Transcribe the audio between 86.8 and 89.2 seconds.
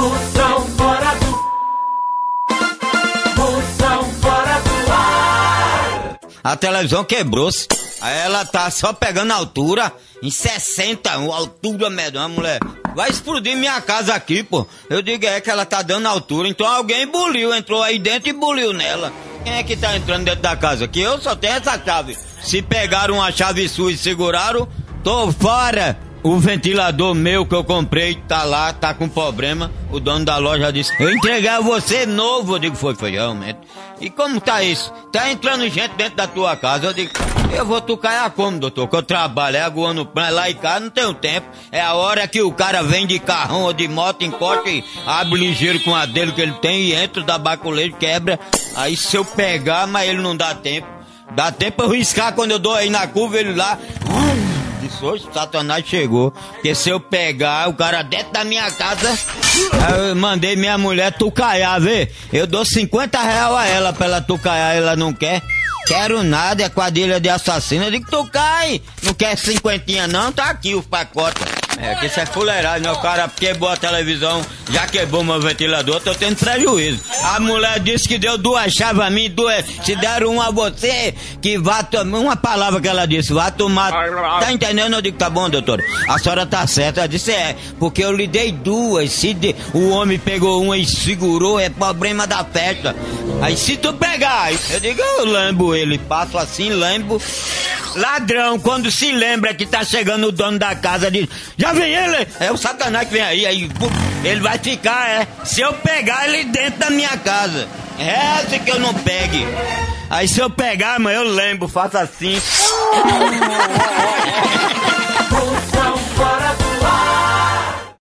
Ela disse, é, porque eu lhe dei duas,